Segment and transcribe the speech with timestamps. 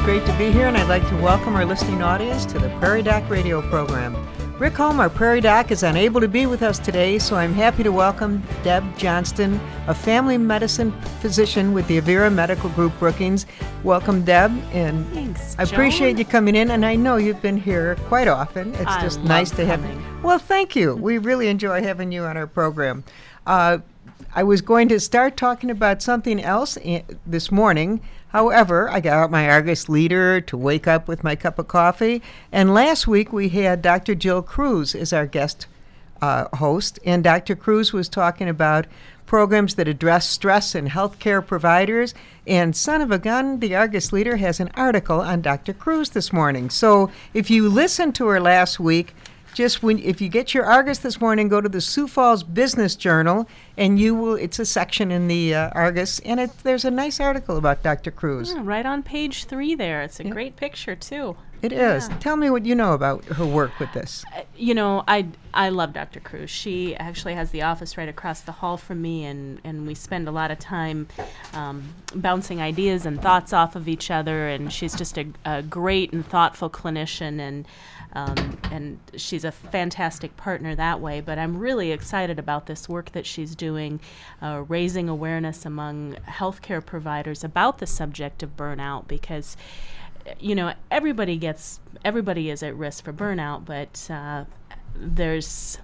[0.00, 2.70] It's great to be here, and I'd like to welcome our listening audience to the
[2.78, 4.16] Prairie Doc radio program.
[4.58, 7.82] Rick Holm, our Prairie Doc, is unable to be with us today, so I'm happy
[7.82, 10.90] to welcome Deb Johnston, a family medicine
[11.20, 13.44] physician with the Avera Medical Group Brookings.
[13.84, 15.54] Welcome, Deb, and Thanks.
[15.58, 18.74] I appreciate you coming in, and I know you've been here quite often.
[18.76, 20.02] It's I just nice to have you.
[20.22, 20.96] Well, thank you.
[20.96, 23.04] We really enjoy having you on our program.
[23.46, 23.80] Uh,
[24.34, 26.78] I was going to start talking about something else
[27.26, 28.00] this morning.
[28.30, 32.22] However, I got out my Argus leader to wake up with my cup of coffee.
[32.52, 34.14] And last week we had Dr.
[34.14, 35.66] Jill Cruz as our guest
[36.22, 36.98] uh, host.
[37.04, 37.56] And Dr.
[37.56, 38.86] Cruz was talking about
[39.26, 42.14] programs that address stress in healthcare providers.
[42.46, 45.72] And son of a gun, the Argus leader has an article on Dr.
[45.72, 46.70] Cruz this morning.
[46.70, 49.14] So if you listened to her last week,
[49.54, 52.96] just when if you get your Argus this morning, go to the Sioux Falls Business
[52.96, 54.34] Journal, and you will.
[54.34, 58.10] It's a section in the uh, Argus, and it, there's a nice article about Dr.
[58.10, 58.52] Cruz.
[58.54, 60.02] Yeah, right on page three there.
[60.02, 61.36] It's a great picture too.
[61.62, 62.08] It is.
[62.20, 64.24] Tell me what you know about her work with this.
[64.34, 66.18] Uh, You know, I I love Dr.
[66.20, 66.48] Cruz.
[66.48, 70.26] She actually has the office right across the hall from me, and and we spend
[70.26, 71.08] a lot of time
[71.52, 74.48] um, bouncing ideas and thoughts off of each other.
[74.48, 77.66] And she's just a, a great and thoughtful clinician, and
[78.12, 81.20] um, and she's a fantastic partner that way.
[81.20, 84.00] But I'm really excited about this work that she's doing,
[84.42, 89.56] uh, raising awareness among healthcare providers about the subject of burnout because
[90.38, 94.44] you know everybody gets everybody is at risk for burnout but uh,
[94.94, 95.78] there's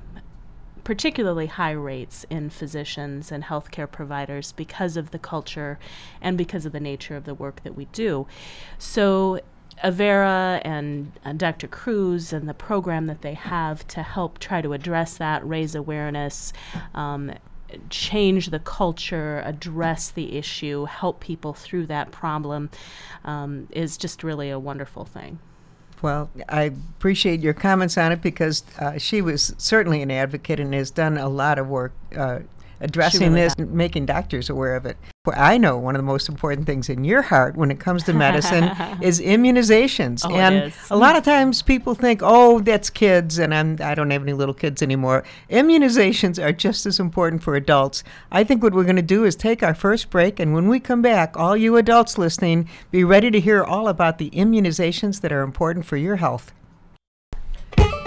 [0.84, 5.78] particularly high rates in physicians and healthcare providers because of the culture
[6.20, 8.26] and because of the nature of the work that we do
[8.78, 9.40] so
[9.84, 11.68] Avera and uh, Dr.
[11.68, 16.52] Cruz and the program that they have to help try to address that, raise awareness,
[16.94, 17.32] um,
[17.90, 22.70] change the culture, address the issue, help people through that problem
[23.24, 25.38] um, is just really a wonderful thing.
[26.02, 26.62] Well, I
[26.98, 31.16] appreciate your comments on it because uh, she was certainly an advocate and has done
[31.16, 32.40] a lot of work uh,
[32.80, 34.96] addressing really this, and making doctors aware of it.
[35.34, 38.12] I know one of the most important things in your heart when it comes to
[38.12, 38.64] medicine
[39.02, 43.78] is immunizations, Oh, and a lot of times people think, "Oh, that's kids," and I'm
[43.82, 45.24] I don't have any little kids anymore.
[45.50, 48.04] Immunizations are just as important for adults.
[48.30, 50.78] I think what we're going to do is take our first break, and when we
[50.80, 55.32] come back, all you adults listening, be ready to hear all about the immunizations that
[55.32, 56.52] are important for your health.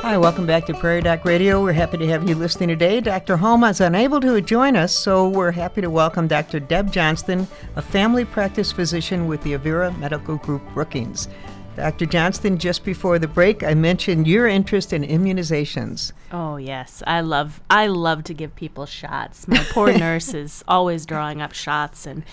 [0.01, 1.61] Hi, welcome back to Prairie Doc Radio.
[1.61, 3.01] We're happy to have you listening today.
[3.01, 3.35] Dr.
[3.35, 6.61] Holm is unable to join us, so we're happy to welcome Dr.
[6.61, 7.45] Deb Johnston,
[7.75, 11.27] a family practice physician with the Avera Medical Group Brookings.
[11.75, 12.05] Dr.
[12.05, 16.13] Johnston, just before the break, I mentioned your interest in immunizations.
[16.31, 19.47] Oh yes, I love I love to give people shots.
[19.47, 22.23] My poor nurse is always drawing up shots and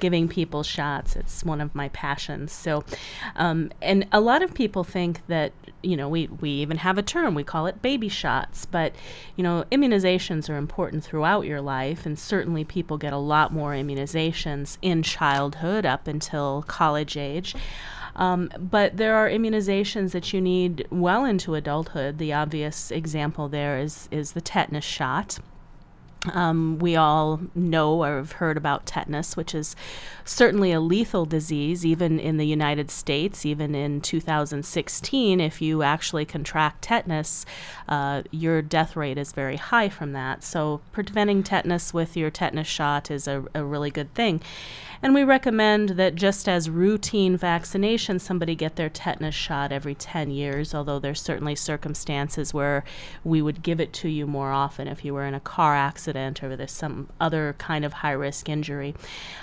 [0.00, 1.16] giving people shots.
[1.16, 2.52] It's one of my passions.
[2.52, 2.84] So,
[3.36, 5.52] um, and a lot of people think that
[5.82, 8.94] you know we we even have a term we call it baby shots, but
[9.36, 13.72] you know immunizations are important throughout your life, and certainly people get a lot more
[13.72, 17.54] immunizations in childhood up until college age.
[18.16, 22.18] Um, but there are immunizations that you need well into adulthood.
[22.18, 25.38] The obvious example there is is the tetanus shot.
[26.32, 29.76] Um, we all know or have heard about tetanus, which is
[30.24, 33.46] certainly a lethal disease, even in the United States.
[33.46, 37.46] Even in 2016, if you actually contract tetanus,
[37.88, 40.42] uh, your death rate is very high from that.
[40.42, 44.40] So, preventing tetanus with your tetanus shot is a, a really good thing.
[45.02, 50.30] And we recommend that just as routine vaccination, somebody get their tetanus shot every 10
[50.30, 52.82] years, although there's certainly circumstances where
[53.22, 56.15] we would give it to you more often if you were in a car accident
[56.42, 58.94] or there's some other kind of high risk injury.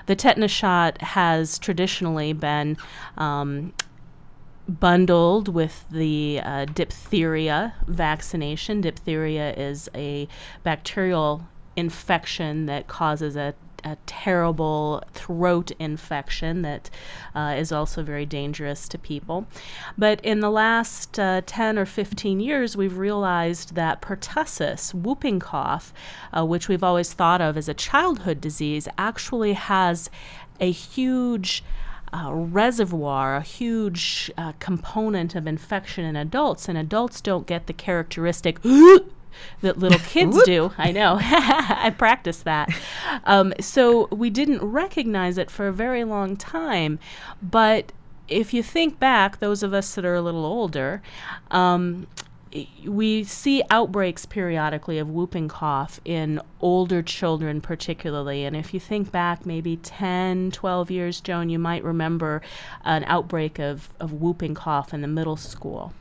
[0.08, 2.78] The tetanus shot has traditionally been.
[3.18, 3.74] Um,
[4.66, 8.80] bundled with the uh, diphtheria vaccination.
[8.80, 10.28] Diphtheria is a
[10.64, 13.54] bacterial infection that causes a
[13.84, 16.90] a terrible throat infection that
[17.36, 19.48] uh, is also very dangerous to people.
[19.98, 25.94] But in the last uh, 10 or 15 years, we've realized that pertussis, whooping cough,
[26.36, 30.10] uh, which we've always thought of as a childhood disease, actually has
[30.60, 31.64] a huge
[32.14, 37.74] uh, reservoir, a huge uh, component of infection in adults, and adults don't get the
[37.74, 38.60] characteristic
[39.62, 40.72] that little kids do.
[40.78, 41.18] I know.
[41.22, 42.70] I practiced that.
[43.26, 47.00] Um, so we didn't recognize it for a very long time.
[47.42, 47.92] But
[48.28, 51.02] if you think back, those of us that are a little older,
[51.52, 52.08] um,
[52.86, 58.46] we see outbreaks periodically of whooping cough in older children, particularly.
[58.46, 62.42] And if you think back maybe 10, 12 years, Joan, you might remember
[62.84, 65.94] an outbreak of, of whooping cough in the middle school.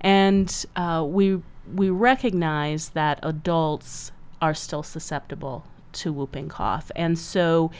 [0.00, 1.40] And uh, we,
[1.72, 6.90] we recognize that adults are still susceptible to whooping cough.
[6.96, 7.70] And so,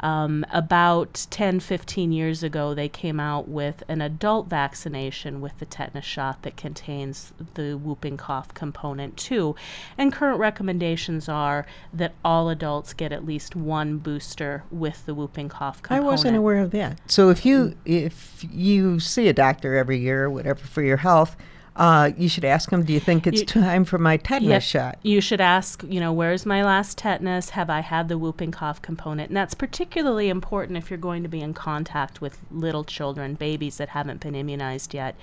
[0.00, 5.66] um, about 10, 15 years ago, they came out with an adult vaccination with the
[5.66, 9.54] tetanus shot that contains the whooping cough component too.
[9.96, 15.48] And current recommendations are that all adults get at least one booster with the whooping
[15.48, 16.98] cough I wasn't aware of that.
[17.10, 21.36] So if you if you see a doctor every year or whatever for your health,
[21.76, 24.98] uh, you should ask him, "Do you think it's You- time for my tetanus shot?"
[25.02, 27.50] You should ask, you know, where's my last tetanus?
[27.50, 29.30] Have I had the whooping cough component?
[29.30, 33.78] And that's particularly important if you're going to be in contact with little children, babies
[33.78, 35.14] that haven't been immunized yet.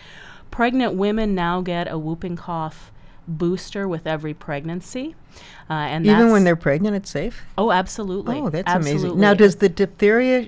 [0.51, 2.92] Pregnant women now get a whooping cough
[3.28, 5.16] booster with every pregnancy.
[5.69, 7.44] Uh, and Even when they're pregnant, it's safe.
[7.57, 8.40] Oh, absolutely.
[8.40, 9.02] Oh, that's absolutely.
[9.10, 9.19] amazing.
[9.19, 10.48] Now, does the diphtheria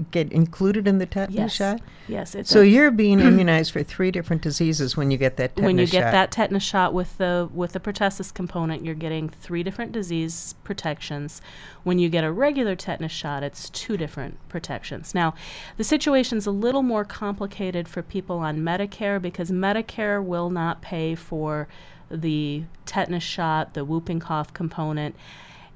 [0.00, 1.52] get included in the tetanus yes.
[1.52, 1.80] shot?
[2.08, 5.62] Yes, So a- you're being immunized for three different diseases when you get that tetanus
[5.62, 5.66] shot.
[5.66, 6.12] when you get shot.
[6.12, 11.40] that tetanus shot with the with the pertussis component, you're getting three different disease protections.
[11.84, 15.14] When you get a regular tetanus shot, it's two different protections.
[15.14, 15.34] Now,
[15.76, 21.14] the situation's a little more complicated for people on Medicare because Medicare will not pay
[21.14, 21.68] for
[22.10, 25.14] the tetanus shot, the whooping cough component.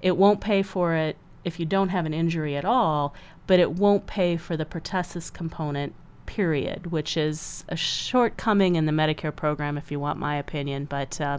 [0.03, 3.15] It won't pay for it if you don't have an injury at all,
[3.47, 5.95] but it won't pay for the pertussis component
[6.27, 10.87] period, which is a shortcoming in the Medicare program, if you want my opinion.
[10.87, 11.39] But uh,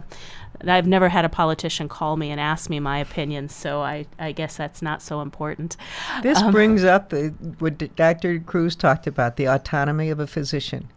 [0.66, 4.30] I've never had a politician call me and ask me my opinion, so I, I
[4.32, 5.76] guess that's not so important.
[6.22, 8.38] This Um, brings up the what Dr.
[8.38, 10.88] Cruz talked about the autonomy of a physician.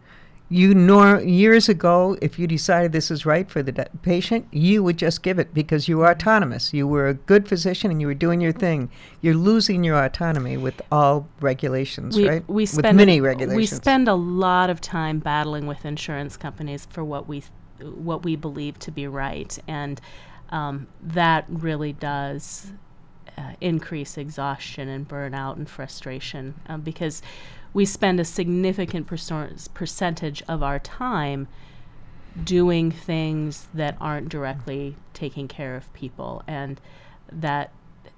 [0.52, 4.82] You nor years ago, if you decided this is right for the d- patient, you
[4.82, 6.74] would just give it because you were autonomous.
[6.74, 8.90] You were a good physician and you were doing your thing.
[9.20, 12.48] You're losing your autonomy with all regulations, we, right?
[12.48, 13.56] we with spend many a, regulations.
[13.56, 17.44] We spend a lot of time battling with insurance companies for what we
[17.78, 20.00] what we believe to be right, and
[20.50, 22.72] um, that really does
[23.38, 27.22] uh, increase exhaustion and burnout and frustration um, because
[27.72, 31.48] we spend a significant percentage of our time
[32.44, 36.80] doing things that aren't directly taking care of people and
[37.30, 37.72] that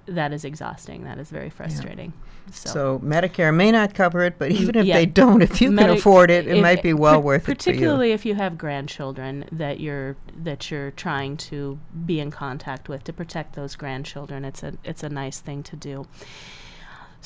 [0.05, 1.03] that is exhausting.
[1.05, 2.13] That is very frustrating.
[2.51, 4.95] So, so Medicare may not cover it, but even if yeah.
[4.95, 8.11] they don't, if you can afford it, it might be well par- worth it particularly
[8.11, 13.13] if you have grandchildren that you're that you're trying to be in contact with to
[13.13, 16.05] protect those grandchildren it's a it's a nice thing to do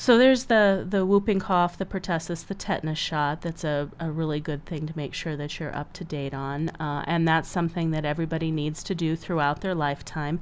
[0.00, 3.42] so there's the the whooping cough, the pertussis, the tetanus shot.
[3.42, 6.68] That's a, a really good thing to make sure that you're up to date on,
[6.78, 10.38] uh, and that's something that everybody needs to do throughout their lifetime.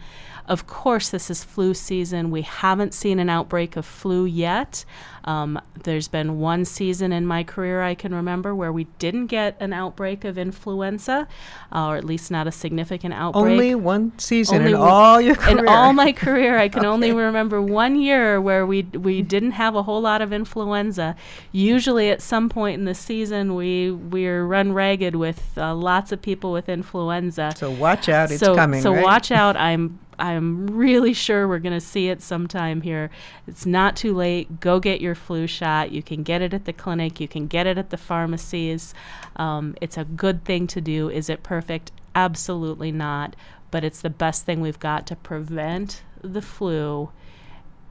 [0.47, 2.31] Of course, this is flu season.
[2.31, 4.85] We haven't seen an outbreak of flu yet.
[5.25, 9.57] Um, there's been one season in my career I can remember where we didn't get
[9.59, 11.27] an outbreak of influenza,
[11.73, 13.53] uh, or at least not a significant outbreak.
[13.53, 15.59] Only one season Only in all your career.
[15.59, 19.75] In all my career, I can only remember one year where we we didn't have
[19.75, 21.17] a whole lot of influenza.
[21.53, 26.23] Usually, at some point in the season, we we're run ragged with uh, lots of
[26.23, 27.53] people with influenza.
[27.57, 28.83] so watch out, it's so coming.
[28.83, 29.03] so right?
[29.03, 29.57] watch out.
[29.57, 33.11] I'm I'm really sure we're going to see it sometime here.
[33.47, 34.61] It's not too late.
[34.61, 35.93] Go get your flu shot.
[35.93, 37.21] You can get it at the clinic.
[37.21, 38.95] You can get it at the pharmacies.
[39.37, 41.11] Um, it's a good thing to do.
[41.11, 41.93] Is it perfect?
[42.15, 43.37] Absolutely not.
[43.71, 47.11] But it's the best thing we've got to prevent the flu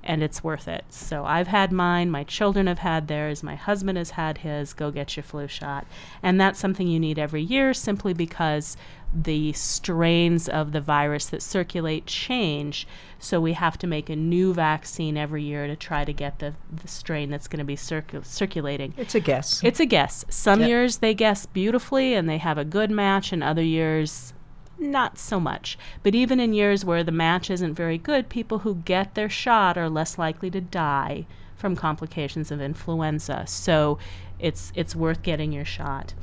[0.05, 0.85] and it's worth it.
[0.89, 4.73] So I've had mine, my children have had theirs, my husband has had his.
[4.73, 5.85] Go get your flu shot.
[6.21, 8.77] And that's something you need every year simply because
[9.13, 12.85] the strains of the virus that circulate change.
[13.17, 16.53] So we have to make a new vaccine every year to try to get the,
[16.81, 18.93] the strain that's going to be circu- circulating.
[18.97, 19.63] It's a guess.
[19.63, 20.25] It's a guess.
[20.29, 20.67] Some Yeah.
[20.67, 24.33] years they guess beautifully and they have a good match, and other years
[24.77, 25.77] not so much.
[26.03, 29.77] But even in years where the match isn't very good, people who get their shot
[29.77, 33.45] are less likely to die from complications of influenza.
[33.47, 33.97] So
[34.39, 36.13] it's it's worth getting your shot.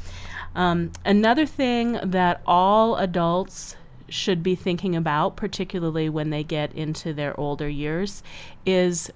[0.54, 3.76] Um, another thing that all adults
[4.08, 8.22] should be thinking about, particularly when they get into their older years,
[8.66, 9.10] is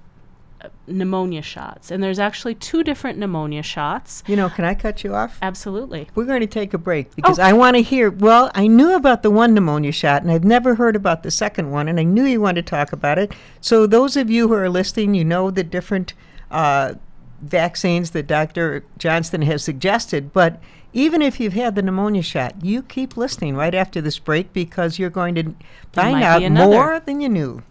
[0.87, 1.91] pneumonia shots.
[1.91, 4.23] And there's actually two different pneumonia shots.
[4.27, 5.39] you know, can I cut you off?
[5.43, 6.09] Absolutely.
[6.15, 8.11] We're going to take a break because I want to hear.
[8.11, 11.71] Well, I knew about the one pneumonia shot, and I've never heard about the second
[11.71, 13.33] one, and I knew you wanted to talk about it.
[13.61, 16.15] So, those of you who are listening, you know the different
[16.51, 16.95] uh,
[17.41, 18.85] vaccines that Dr.
[18.99, 20.61] Johnston has suggested, but
[20.93, 24.99] even if you've had the pneumonia shot, you keep listening right after this break because
[24.99, 25.55] you're going to
[25.93, 27.63] find out more than you knew.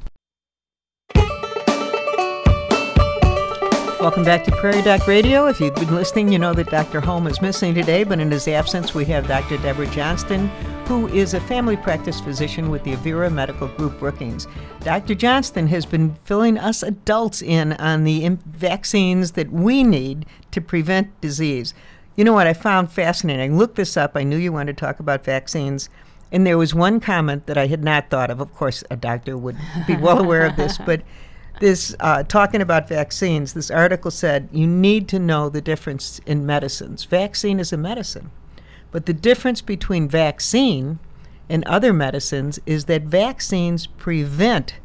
[4.05, 5.47] Welcome back to Prairie Doc Radio.
[5.47, 7.01] If you've been listening, you know that Dr.
[7.01, 9.57] Holm is missing today, but in his absence, we have Dr.
[9.57, 10.47] Deborah Johnston,
[10.85, 14.45] who is a family practice physician with the Avera Medical Group Brookings.
[14.81, 15.15] Dr.
[15.15, 21.19] Johnston has been filling us adults in on the vaccines that we need to prevent
[21.19, 21.73] disease.
[22.15, 23.53] You know what I found fascinating?
[23.53, 24.11] I looked this up.
[24.13, 25.89] I knew you wanted to talk about vaccines.
[26.31, 28.39] And there was one comment that I had not thought of.
[28.39, 29.57] Of course, a doctor would
[29.87, 31.01] be well aware of this, but
[31.59, 36.45] this uh, talking about vaccines, this article said you need to know the difference in
[36.45, 37.05] medicines.
[37.05, 38.31] Vaccine is a medicine,
[38.91, 40.99] but the difference between vaccine
[41.49, 44.75] and other medicines is that vaccines prevent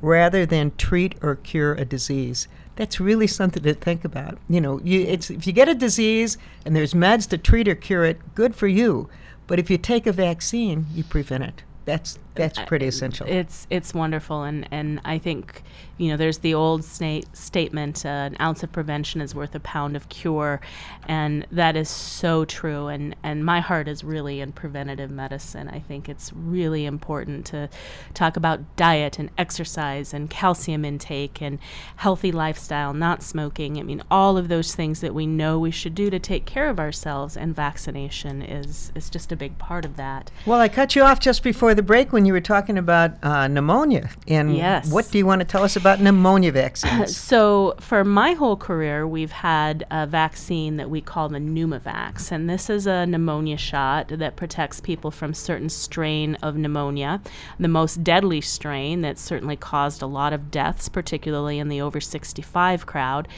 [0.00, 2.48] rather than treat or cure a disease.
[2.76, 4.38] That's really something to think about.
[4.48, 7.74] You know, you, it's, if you get a disease and there's meds to treat or
[7.74, 9.08] cure it, good for you.
[9.48, 11.62] But if you take a vaccine, you prevent it.
[11.88, 13.26] That's that's pretty essential.
[13.26, 15.62] It's it's wonderful, and and I think
[15.98, 19.60] you know there's the old sna- statement: uh, an ounce of prevention is worth a
[19.60, 20.60] pound of cure,
[21.06, 22.86] and that is so true.
[22.88, 25.68] And and my heart is really in preventative medicine.
[25.68, 27.68] I think it's really important to
[28.14, 31.58] talk about diet and exercise and calcium intake and
[31.96, 33.78] healthy lifestyle, not smoking.
[33.78, 36.68] I mean, all of those things that we know we should do to take care
[36.70, 40.30] of ourselves, and vaccination is is just a big part of that.
[40.46, 43.48] Well, I cut you off just before the break when you were talking about uh,
[43.48, 44.10] pneumonia.
[44.28, 44.92] And Yes.
[44.92, 47.16] what do you want to tell us about pneumonia vaccines?
[47.28, 52.48] So, for my whole career, we've had a vaccine that we call the Pneumovax, and
[52.48, 57.20] this is a pneumonia shot that protects people from certain strain of pneumonia,
[57.58, 62.00] the most deadly strain that certainly caused a lot of deaths, particularly in the over
[62.00, 63.28] 65 crowd.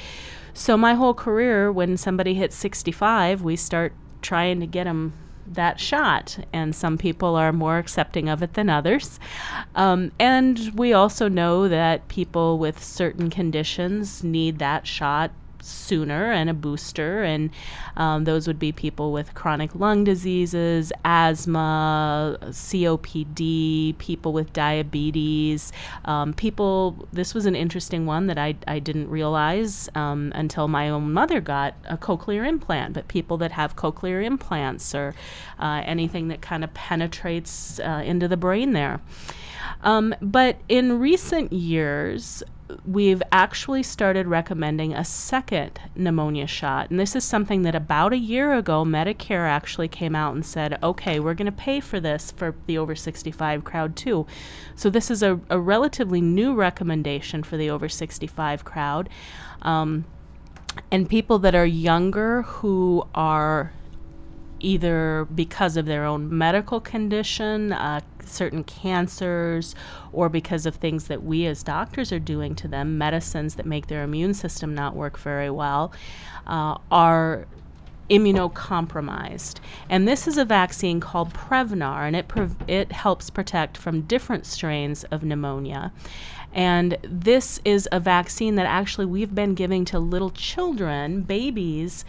[0.55, 3.93] So, my whole career, when somebody hits 65, we start
[4.23, 5.13] trying to get them
[5.55, 9.19] that shot, and some people are more accepting of it than others.
[9.75, 16.51] Um, and we also know that people with certain conditions need that shot sooner and
[16.51, 17.51] a booster, and
[17.97, 25.73] um, those would be people with chronic lung diseases, asthma, COPD, people with diabetes,
[26.05, 27.09] um, people.
[27.13, 31.41] This was an interesting one that I, I didn't realize um, until my own mother
[31.41, 35.15] got a cochlear implant, but people that have cochlear implants or
[35.59, 39.01] uh, anything that kind of penetrates uh, into the brain there.
[39.83, 42.43] Um, but in recent years,
[42.85, 46.91] we've actually started recommending a second pneumonia shot.
[46.91, 50.79] And this is something that about a year ago, Medicare actually came out and said,
[50.83, 54.27] okay, we're going to pay for this for the over 65 crowd too.
[54.75, 59.09] So this is a, a relatively new recommendation for the over 65 crowd.
[59.63, 60.05] Um,
[60.91, 63.73] and people that are younger who are
[64.61, 69.75] either because of their own medical condition, uh, certain cancers,
[70.13, 73.87] or because of things that we as doctors are doing to them, medicines that make
[73.89, 75.93] their immune system not work very well,
[76.47, 77.47] uh, are
[78.11, 79.61] immunocompromised.
[79.89, 84.45] And this is a vaccine called Prevnar, and it, prov- it helps protect from different
[84.47, 85.93] strains of pneumonia.
[86.53, 92.05] And this is a vaccine that actually we've been giving to little children, babies,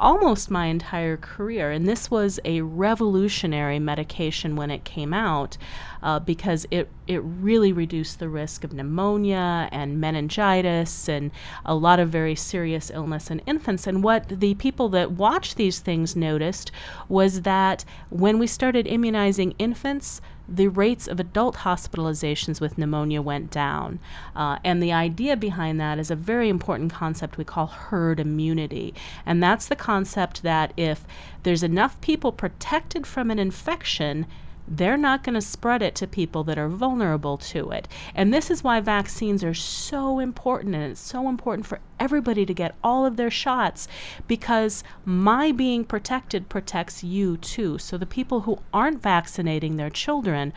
[0.00, 1.70] almost my entire career.
[1.70, 5.56] And this was a revolutionary medication when it came out
[6.02, 11.30] uh, because it, it really reduced the risk of pneumonia and meningitis and
[11.64, 13.86] a lot of very serious illness in infants.
[13.86, 16.70] And what the people that watched these things noticed
[17.08, 23.50] was that when we started immunizing infants, the rates of adult hospitalizations with pneumonia went
[23.50, 23.98] down.
[24.34, 28.94] Uh, and the idea behind that is a very important concept we call herd immunity.
[29.26, 31.04] And that's the concept that if
[31.42, 34.26] there's enough people protected from an infection,
[34.70, 37.88] they're not going to spread it to people that are vulnerable to it.
[38.14, 42.54] And this is why vaccines are so important, and it's so important for everybody to
[42.54, 43.88] get all of their shots
[44.26, 47.78] because my being protected protects you too.
[47.78, 50.52] So the people who aren't vaccinating their children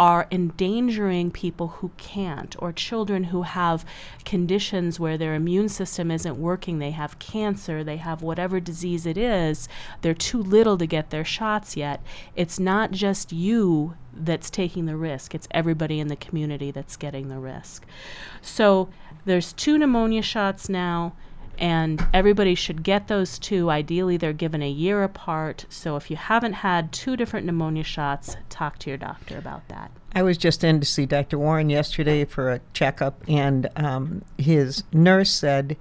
[0.00, 3.84] are endangering people who can't, or children who have
[4.24, 6.78] conditions where their immune system isn't working.
[6.78, 9.68] They have cancer, they have whatever disease it is,
[10.00, 12.02] they're too little to get their shots yet.
[12.34, 17.28] It's not just you that's taking the risk, it's everybody in the community that's getting
[17.28, 17.84] the risk.
[18.40, 18.88] So
[19.26, 21.12] there's two pneumonia shots now
[21.60, 23.70] and everybody should get those two.
[23.70, 25.66] Ideally, they're given a year apart.
[25.68, 29.90] So if you haven't had two different pneumonia shots, talk to your doctor about that.
[30.14, 31.38] I was just in to see Dr.
[31.38, 35.76] Warren yesterday for a checkup, and um, his nurse said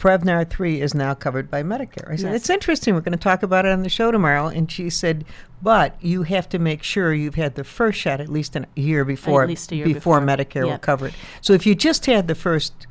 [0.00, 2.10] Prevnar 3 is now covered by Medicare.
[2.10, 2.40] I said, Yes.
[2.40, 2.94] It's interesting.
[2.94, 4.48] We're going to talk about it on the show tomorrow.
[4.48, 5.26] And she said,
[5.62, 9.04] But you have to make sure you've had the first shot at least a year
[9.04, 10.36] before, least a year before, before.
[10.36, 11.14] Medicare will cover it.
[11.42, 12.86] So if you just had the first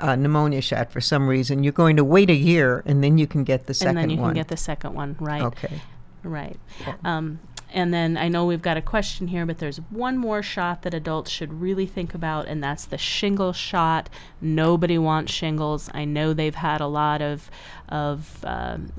[0.00, 3.26] uh, pneumonia shot for some reason, you're going to wait a year and then you
[3.26, 4.02] can get the second one.
[4.02, 4.30] and then you one.
[4.30, 5.42] can get the second one, right?
[5.42, 5.80] Okay.
[6.24, 6.58] Right.
[7.04, 7.38] Um,
[7.70, 10.94] and then I know we've got a question here, but there's one more shot that
[10.94, 14.08] adults should really think about, and that's the shingles shot.
[14.40, 15.90] Nobody wants shingles.
[15.92, 17.50] I know they've had a lot of
[17.88, 18.92] of um,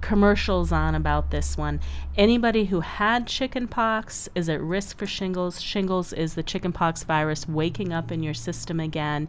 [0.00, 1.80] commercials on about this one.
[2.16, 5.60] Anybody who had chickenpox is at risk for shingles.
[5.60, 9.28] Shingles is the chickenpox virus waking up in your system again.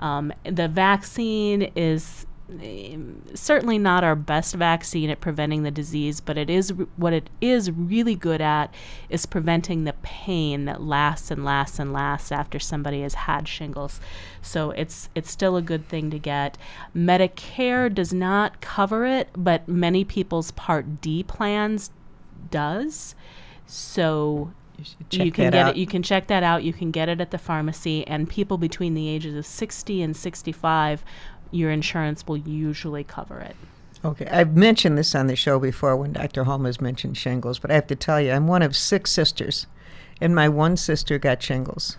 [0.00, 6.38] Um, the vaccine is Um, certainly not our best vaccine at preventing the disease, but
[6.38, 8.72] it is what it is really good at
[9.10, 14.00] is preventing the pain that lasts and lasts and lasts after somebody has had shingles.
[14.40, 16.56] So it's it's still a good thing to get.
[16.96, 21.90] Medicare does not cover it, but many people's Part D plans
[22.50, 23.14] does.
[23.66, 24.52] So
[25.10, 25.70] You, you can get out.
[25.70, 25.76] it.
[25.76, 26.62] You can check that out.
[26.64, 30.16] You can get it at the pharmacy, and people between the ages of 60 and
[30.16, 31.04] 65,
[31.50, 33.56] your insurance will usually cover it.
[34.04, 36.44] Okay, I've mentioned this on the show before when Dr.
[36.44, 39.66] Holmes mentioned shingles, but I have to tell you, I'm one of six sisters,
[40.20, 41.96] and my one sister got shingles.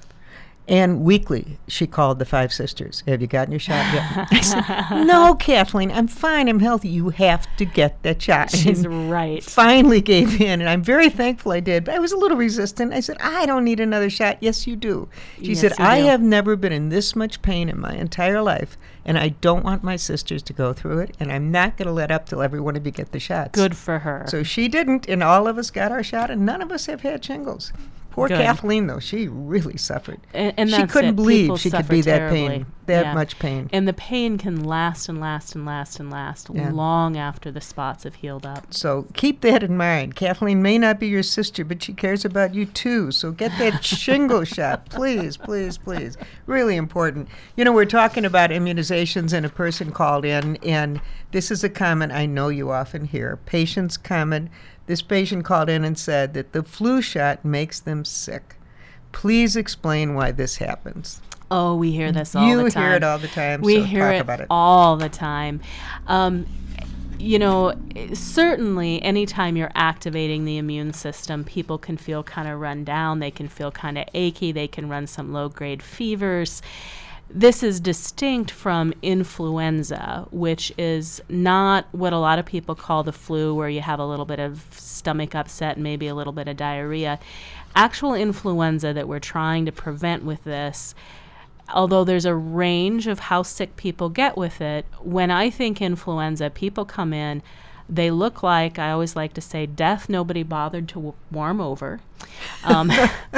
[0.70, 3.04] And weekly, she called the five sisters.
[3.08, 4.28] Have you gotten your shot yet?
[4.32, 6.48] I said, no, Kathleen, I'm fine.
[6.48, 6.90] I'm healthy.
[6.90, 8.52] You have to get that shot.
[8.52, 9.44] She's And right.
[9.44, 11.86] finally gave in, and I'm very thankful I did.
[11.86, 12.94] But I was a little resistant.
[12.94, 14.38] I said, I don't need another shot.
[14.42, 15.10] Yes, you do.
[15.38, 16.06] She Yes, said, I do.
[16.06, 19.84] have never been in this much pain in my entire life, and I don't want
[19.84, 22.60] my sisters to go through it, and I'm not going to let up till every
[22.60, 23.54] one of you get the shots.
[23.54, 24.26] Good for her.
[24.28, 27.02] So she didn't, and all of us got our shot, and none of us have
[27.02, 27.74] had shingles.
[28.12, 28.38] Poor Good.
[28.42, 30.20] Kathleen, though, she really suffered.
[30.34, 31.16] and, and she couldn't it.
[31.16, 33.14] believe People she could be that pain, that Yeah.
[33.14, 33.70] much pain.
[33.72, 36.72] And the pain can last and last and last and last Yeah.
[36.72, 38.74] long after the spots have healed up.
[38.74, 40.16] So keep that in mind.
[40.16, 43.12] Kathleen may not be your sister, but she cares about you too.
[43.12, 46.18] So get that shingle shot, please, please, please.
[46.48, 47.28] Really important.
[47.56, 51.00] You know, we're talking about immunizations, and a person called in, and
[51.32, 53.38] this is a comment I know you often hear.
[53.46, 54.50] Patients comment.
[54.90, 58.56] This patient called in and said that the flu shot makes them sick.
[59.12, 61.22] Please explain why this happens.
[61.52, 62.84] Oh, we hear this all you the time.
[62.84, 63.62] hear it all the time.
[63.62, 64.48] we so hear talk it, about it.
[64.50, 65.62] all the time.
[66.08, 66.48] Um,
[67.20, 67.76] you know,
[68.16, 73.20] certainly anytime you're activating the immune system, people can feel kind of run down.
[73.20, 74.52] They can feel kind of achy.
[74.52, 76.64] They can run some low grade fevers.
[77.32, 83.12] This is distinct from influenza, which is not what a lot of people call the
[83.14, 86.48] flu, where you have a little bit of stomach upset and maybe a little bit
[86.48, 87.20] of diarrhea.
[87.76, 90.96] Actual influenza that we're trying to prevent with this
[91.74, 96.50] although there's a range of how sick people get with it, when I think influenza,
[96.50, 97.42] people come in,
[97.88, 102.00] they look like, I always like to say, death nobody bothered to w- warm over.
[102.64, 102.92] Um,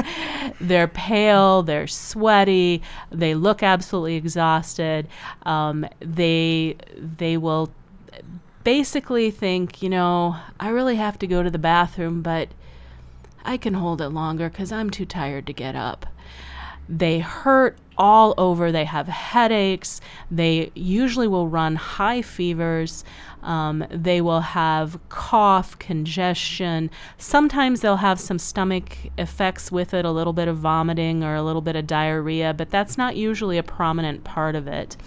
[0.61, 2.81] they're pale, they're sweaty,
[3.11, 5.07] they look absolutely exhausted.
[5.43, 7.71] Um, they, they will
[8.63, 12.49] basically think, you know, I really have to go to the bathroom, but
[13.43, 16.05] I can hold it longer because I'm too tired to get up.
[16.87, 18.71] They hurt all over.
[18.71, 20.01] They have headaches.
[20.29, 23.03] They usually will run high fevers.
[23.43, 26.89] Um, they will have cough, congestion.
[27.17, 31.43] Sometimes they'll have some stomach effects with it, a little bit of vomiting or a
[31.43, 34.97] little bit of diarrhea, but that's not usually a prominent part of it.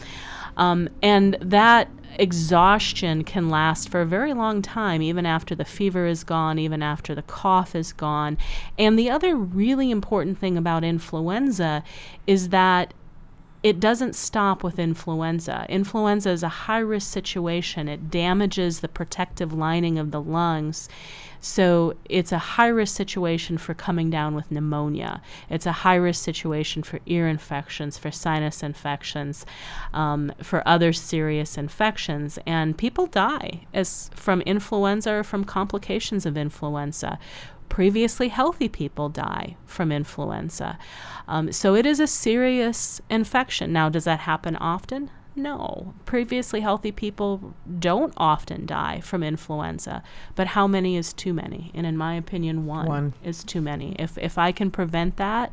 [0.56, 6.06] Um, and that exhaustion can last for a very long time, even after the fever
[6.06, 8.38] is gone, even after the cough is gone.
[8.78, 11.82] And the other really important thing about influenza
[12.26, 12.94] is that
[13.64, 15.64] it doesn't stop with influenza.
[15.70, 20.86] Influenza is a high risk situation, it damages the protective lining of the lungs.
[21.40, 25.20] So it's a high risk situation for coming down with pneumonia.
[25.50, 29.44] It's a high risk situation for ear infections, for sinus infections,
[29.92, 32.38] um, for other serious infections.
[32.46, 37.18] And people die as from influenza or from complications of influenza.
[37.74, 40.78] Previously healthy people die from influenza.
[41.26, 43.72] Um, so it is a serious infection.
[43.72, 45.10] Now, does that happen often?
[45.34, 45.92] No.
[46.04, 50.04] Previously healthy people don't often die from influenza,
[50.36, 51.72] but how many is too many?
[51.74, 53.12] And in my opinion, one, One.
[53.24, 53.96] is too many.
[53.98, 55.50] If if I can prevent that,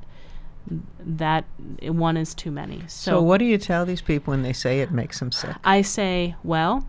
[0.99, 1.45] that
[1.81, 2.81] one is too many.
[2.81, 5.55] So, So, what do you tell these people when they say it makes them sick?
[5.63, 6.85] I say, well,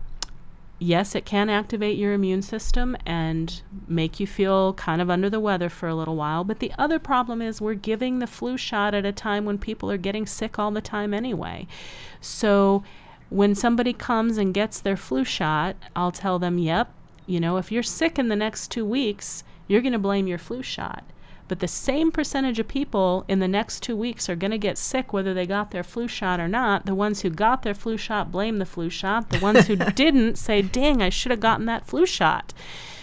[0.83, 5.39] yes, it can activate your immune system and make you feel kind of under the
[5.39, 6.43] weather for a little while.
[6.43, 9.89] But the other problem is we're giving the flu shot at a time when people
[9.89, 11.67] are getting sick all the time anyway.
[12.19, 12.83] So
[13.29, 16.93] when somebody comes and gets their flu shot, I'll tell them, yep,
[17.25, 20.37] you know, if you're sick in the next two weeks, you're going to blame your
[20.37, 21.03] flu shot.
[21.53, 24.75] But the same percentage of people in the next two weeks are going to get
[24.75, 26.87] sick whether they got their flu shot or not.
[26.87, 29.29] The ones who got their flu shot blame the flu shot.
[29.29, 32.55] The ones who didn't say, dang, I should have gotten that flu shot.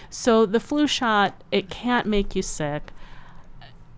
[0.08, 2.90] So the flu shot, it can't make you sick.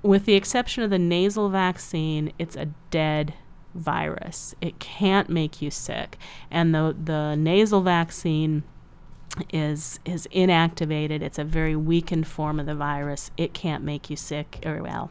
[0.03, 3.33] With the exception of the nasal vaccine, it's a dead
[3.73, 4.55] virus.
[4.61, 6.19] It can't make you sick.
[6.51, 8.65] And the, the nasal vaccine
[9.53, 11.23] is is inactivated.
[11.23, 13.31] It's a very weakened form of the virus.
[13.37, 15.11] It can't make you sick or well.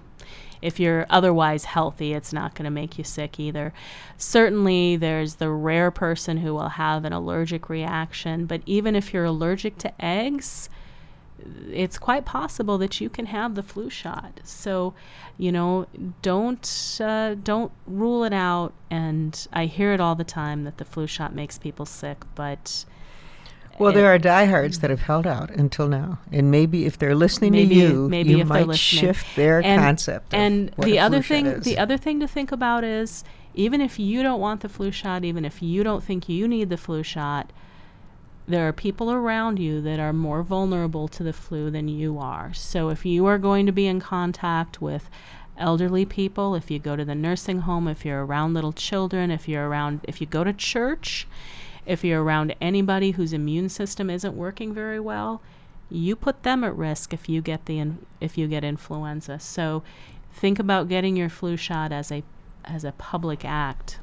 [0.61, 3.73] If you're otherwise healthy, it's not going to make you sick either.
[4.17, 9.25] Certainly, there's the rare person who will have an allergic reaction, but even if you're
[9.25, 10.69] allergic to eggs,
[11.71, 14.39] it's quite possible that you can have the flu shot.
[14.43, 14.93] So,
[15.39, 15.87] you know,
[16.21, 18.73] don't uh, don't rule it out.
[18.91, 22.85] And I hear it all the time that the flu shot makes people sick, but
[23.81, 27.51] well, there are diehards that have held out until now, and maybe if they're listening
[27.51, 30.33] maybe, to you, maybe you if might shift their and, concept.
[30.33, 34.23] And the the other thing, the other thing to think about is even if you
[34.23, 37.51] don't want the flu shot, even if you don't think you need the flu shot,
[38.47, 42.53] there are people around you that are more vulnerable to the flu than you are.
[42.53, 45.09] So if you are going to be in contact with
[45.57, 49.47] elderly people, if you go to the nursing home, if you're around little children, if
[49.47, 51.27] you're around if you go to church,
[51.85, 55.41] if you're around anybody whose immune system isn't working very well,
[55.89, 59.39] you put them at risk if you get the in, if you get influenza.
[59.39, 59.83] So
[60.33, 62.23] think about getting your flu shot as a
[62.63, 63.99] as a public act.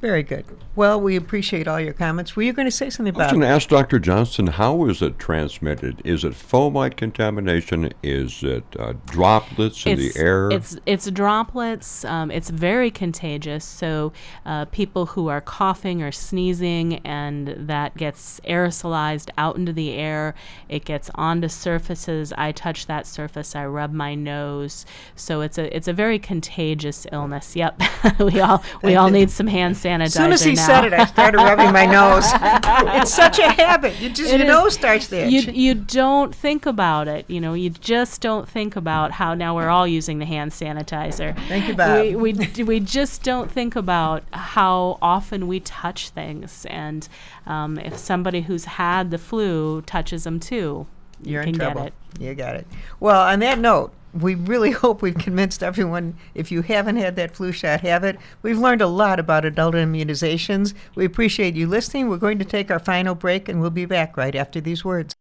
[0.00, 0.44] Very good.
[0.76, 2.36] Well, we appreciate all your comments.
[2.36, 3.22] Were you going to say something about?
[3.22, 3.98] I was going to ask Dr.
[3.98, 6.00] Johnson, how is it transmitted?
[6.04, 7.92] Is it fomite contamination?
[8.04, 10.50] Is it uh, droplets in it's, the air?
[10.52, 12.04] It's it's droplets.
[12.04, 13.64] Um, it's very contagious.
[13.64, 14.12] So
[14.46, 20.36] uh, people who are coughing or sneezing, and that gets aerosolized out into the air.
[20.68, 22.32] It gets onto surfaces.
[22.38, 23.56] I touch that surface.
[23.56, 24.86] I rub my nose.
[25.16, 27.56] So it's a it's a very contagious illness.
[27.56, 27.82] Yep,
[28.20, 30.66] we all we all need some hand sanitizer As soon as he now.
[30.66, 32.24] said it, I started rubbing my nose.
[33.02, 33.98] it's such a habit.
[34.00, 35.28] You just It your is- nose starts there.
[35.28, 37.24] you you don't think about it.
[37.28, 41.36] You know, you just don't think about how now we're all using the hand sanitizer.
[41.48, 42.00] Thank you, Bob.
[42.04, 47.08] We we, d- we just don't think about how often we touch things, and
[47.46, 50.86] um, if somebody who's had the flu touches them too,
[51.22, 51.82] You're you in trouble.
[51.84, 52.20] get it.
[52.22, 52.66] You got it.
[53.00, 56.16] Well, on that note, we really hope we've convinced everyone.
[56.34, 58.18] If you haven't had that flu shot, have it.
[58.42, 60.74] We've learned a lot about adult immunizations.
[60.94, 62.08] We appreciate you listening.
[62.08, 65.14] We're going to take our final break, and we'll be back right after these words.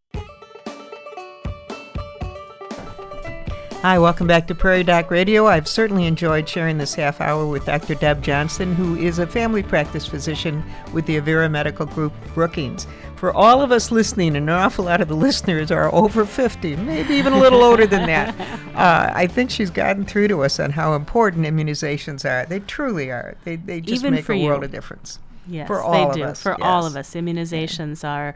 [3.84, 5.46] Hi, welcome back to Prairie Doc Radio.
[5.46, 7.94] I've certainly enjoyed sharing this half hour with Dr.
[7.94, 12.88] Deb Johnson, who is a family practice physician with the Avera Medical Group Brookings.
[13.18, 16.76] For all of us listening, and an awful lot of the listeners are over 50,
[16.76, 18.40] maybe even a little older than that,
[18.76, 22.46] uh, I think she's gotten through to us on how important immunizations are.
[22.46, 23.36] They truly are.
[23.44, 24.66] They, they just Even make a world you.
[24.66, 25.18] of difference.
[25.48, 26.24] Yes, For all they of do.
[26.26, 28.36] us, For all of us, immunizations are.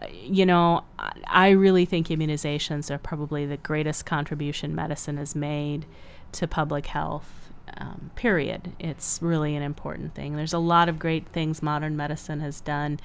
[0.00, 5.34] uh, You know, I- I really think immunizations are probably the greatest contribution medicine has
[5.34, 5.84] made
[6.32, 7.45] to public health.
[7.78, 8.72] Um, period.
[8.78, 10.36] It's really an important thing.
[10.36, 13.00] There's a lot of great things modern medicine has done,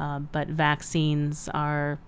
[0.00, 1.98] uh, but vaccines are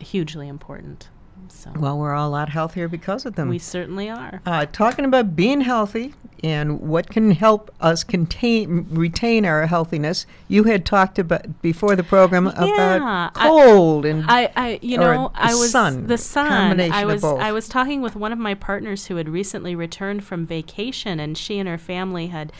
[0.00, 1.08] hugely important.
[1.48, 3.48] So Well, we're all a lot healthier because of them.
[3.48, 4.40] we certainly are.
[4.46, 10.24] Uh, talking about being healthy and what can help us contain retain our healthiness.
[10.46, 14.98] You had talked about before the program Yeah, about I- cold and I, I you
[14.98, 16.80] know, the I was sun, the sun.
[16.80, 17.24] I was.
[17.24, 21.36] I was talking with one of my partners who had recently returned from vacation, and
[21.36, 22.52] she and her family had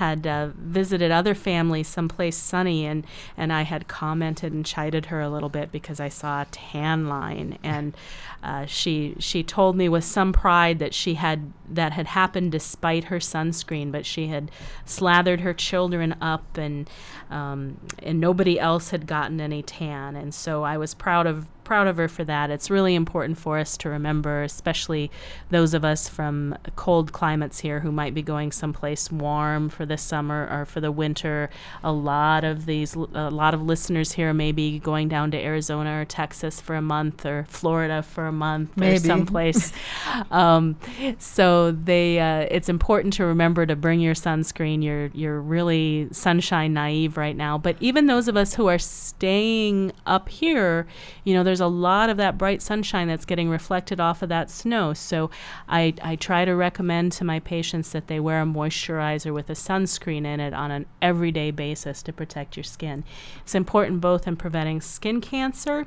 [0.00, 5.20] had uh, visited other families someplace sunny, and and I had commented and chided her
[5.20, 7.94] a little bit because I saw a tan line, and
[8.42, 13.04] uh, she she told me with some pride that she had that had happened despite
[13.04, 14.50] her sunscreen, but she had
[14.86, 16.88] slathered her children up, and
[17.30, 21.86] um, and nobody else had gotten any tan, and so I was proud of proud
[21.86, 22.50] of her for that.
[22.50, 25.08] It's really important for us to remember, especially
[25.50, 29.96] those of us from cold climates here who might be going someplace warm for the
[29.96, 31.48] summer or for the winter.
[31.84, 36.00] A lot of these, a lot of listeners here may be going down to Arizona
[36.00, 39.72] or Texas for a month or Florida for a month or someplace.
[40.32, 40.76] um,
[41.20, 44.82] so they, uh, it's important to remember to bring your sunscreen.
[44.82, 47.58] You're you're really sunshine naive right now.
[47.58, 50.88] But even those of us who are staying up here,
[51.22, 54.30] you know, there's there's a lot of that bright sunshine that's getting reflected off of
[54.30, 54.94] that snow.
[54.94, 55.30] So
[55.68, 59.54] I, I try to recommend to my patients that they wear a moisturizer with a
[59.54, 63.04] sunscreen in it on an everyday basis to protect your skin.
[63.42, 65.86] It's important both in preventing skin cancer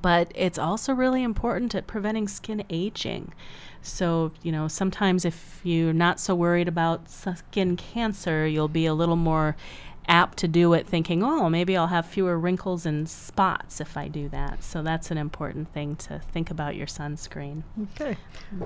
[0.00, 3.34] but it's also really important at preventing skin aging.
[3.82, 8.94] So, you know, sometimes if you're not so worried about skin cancer, you'll be a
[8.94, 9.56] little more
[10.08, 14.08] apt to do it thinking, oh, maybe I'll have fewer wrinkles and spots if I
[14.08, 14.64] do that.
[14.64, 17.62] So that's an important thing to think about your sunscreen.
[17.94, 18.16] Okay.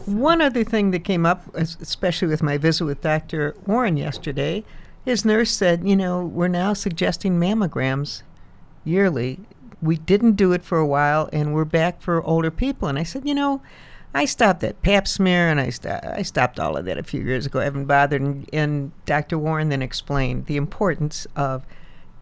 [0.06, 3.54] One other thing that came up, especially with my visit with Dr.
[3.66, 4.64] Warren yesterday,
[5.04, 8.22] his nurse said, you know, we're now suggesting mammograms
[8.84, 9.40] yearly.
[9.82, 12.88] We didn't do it for a while, and we're back for older people.
[12.88, 13.60] And I said, you know,
[14.14, 17.20] I stopped that pap smear and I, st- I stopped all of that a few
[17.20, 17.60] years ago.
[17.60, 18.22] I haven't bothered.
[18.22, 19.38] And, and Dr.
[19.38, 21.66] Warren then explained the importance of,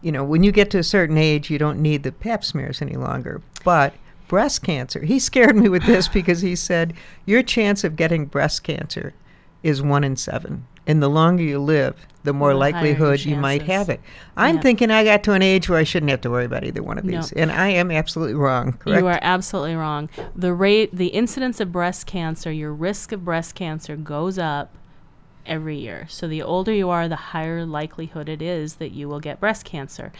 [0.01, 2.81] you know, when you get to a certain age, you don't need the pap smears
[2.81, 3.41] any longer.
[3.63, 3.93] But
[4.27, 6.93] breast cancer, he scared me with this because he said,
[7.25, 9.13] your chance of getting breast cancer
[9.61, 13.63] is one in seven and the longer you live, the more The likelihood you might
[13.63, 13.99] have it.
[14.37, 14.61] I'm Yeah.
[14.61, 16.97] thinking I got to an age where I shouldn't have to worry about either one
[16.97, 17.17] of No.
[17.21, 18.73] these, and I am absolutely wrong.
[18.73, 19.01] Correct?
[19.01, 20.09] You are absolutely wrong.
[20.35, 24.69] The rate, the incidence of breast cancer, your risk of breast cancer goes up
[25.45, 26.05] every year.
[26.07, 29.65] So the older you are, the higher likelihood it is that you will get breast
[29.65, 30.13] cancer.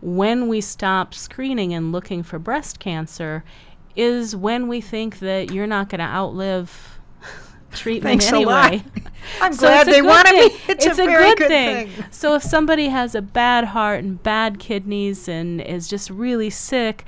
[0.00, 3.42] When we stop screening and looking for breast cancer
[3.96, 6.97] is when we think that you're not going to outlive
[7.72, 8.82] treatment Thanks anyway.
[9.40, 10.56] I'm So glad they wanted me.
[10.68, 11.88] It's, It's a, a very good good thing.
[11.88, 12.04] thing.
[12.10, 17.04] So if somebody has a bad heart and bad kidneys and is just really sick,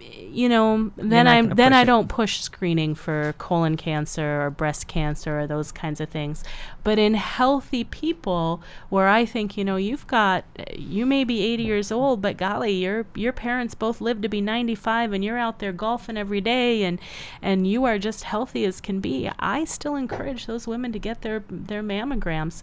[0.00, 1.84] you know, then I'm then I it.
[1.84, 6.44] don't push screening for colon cancer or breast cancer or those kinds of things.
[6.86, 11.62] But in healthy people where I think, you know, you've got you may be 80
[11.64, 15.58] years old, but golly, your your parents both lived to be 95 and you're out
[15.58, 17.00] there golfing every day and
[17.42, 19.28] and you are just healthy as can be.
[19.40, 22.62] I still encourage those women to get their their mammograms.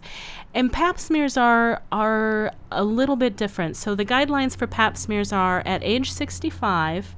[0.54, 3.76] And pap smears are are a little bit different.
[3.76, 7.14] So the guidelines for pap smears are at age 65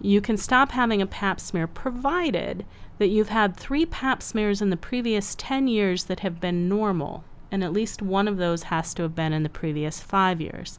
[0.00, 2.64] you can stop having a pap smear provided
[2.98, 7.24] that you've had three pap smears in the previous 10 years that have been normal,
[7.50, 10.78] and at least one of those has to have been in the previous five years.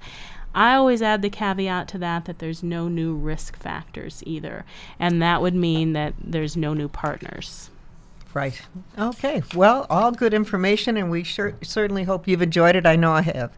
[0.54, 4.66] I always add the caveat to that that there's no new risk factors either,
[5.00, 7.70] and that would mean that there's no new partners.
[8.34, 8.62] Right.
[8.98, 9.44] Okay.
[9.56, 12.86] Well, all good information, and we sure, certainly hope you've enjoyed it.
[12.86, 13.52] I know I have.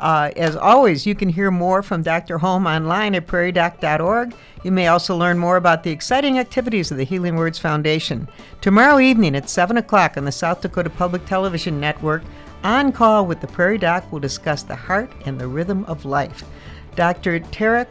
[0.00, 2.38] Uh, as always, you can hear more from Dr.
[2.38, 4.34] Holm online at prairiedoc.org.
[4.64, 8.26] You may also learn more about the exciting activities of the Healing Words Foundation.
[8.62, 12.22] Tomorrow evening at 7 o'clock on the South Dakota Public Television Network,
[12.64, 16.44] On Call with the Prairie Doc will discuss the heart and the rhythm of life.
[16.96, 17.40] Dr.
[17.40, 17.88] Tarek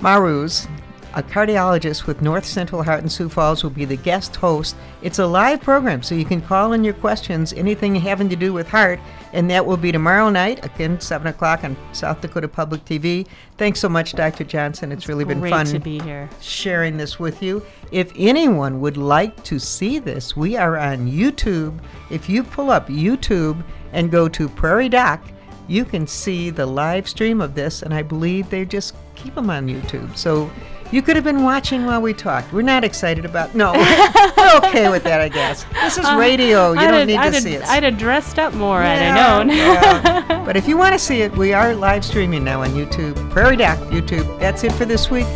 [0.00, 0.68] Maruz,
[1.16, 4.76] a cardiologist with North Central Heart in Sioux Falls, will be the guest host.
[5.00, 8.52] It's a live program, so you can call in your questions, anything having to do
[8.52, 9.00] with heart,
[9.32, 13.26] and that will be tomorrow night, again, 7 o'clock on South Dakota Public TV.
[13.56, 14.44] Thanks so much, Dr.
[14.44, 14.92] Johnson.
[14.92, 16.28] It's really been fun to be here.
[16.42, 17.64] sharing this with you.
[17.92, 21.80] If anyone would like to see this, we are on YouTube.
[22.10, 25.26] If you pull up YouTube and go to Prairie Doc,
[25.66, 29.48] you can see the live stream of this, and I believe they just keep them
[29.48, 30.14] on YouTube.
[30.16, 30.50] So
[30.92, 32.52] you could have been watching while we talked.
[32.52, 33.54] We're not excited about.
[33.54, 35.64] No, we're, okay with that, I guess.
[35.74, 36.72] This is uh, radio.
[36.72, 37.62] You I'd don't have- need I'd to have- see it.
[37.64, 39.56] I'd have dressed up more had Yeah, I known.
[39.56, 40.42] yeah.
[40.46, 43.16] But if you want to see it, we are live streaming now on YouTube.
[43.30, 44.38] Prairie Doc YouTube.
[44.38, 45.26] That's it for this week.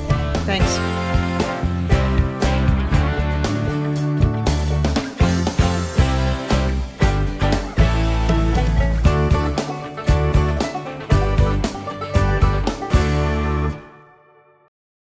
[0.46, 0.76] Thanks.